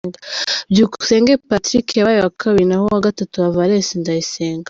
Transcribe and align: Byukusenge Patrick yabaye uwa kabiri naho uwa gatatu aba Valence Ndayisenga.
Byukusenge 0.71 1.33
Patrick 1.49 1.87
yabaye 1.95 2.17
uwa 2.19 2.31
kabiri 2.41 2.65
naho 2.69 2.83
uwa 2.87 3.05
gatatu 3.07 3.33
aba 3.37 3.55
Valence 3.57 3.93
Ndayisenga. 4.01 4.59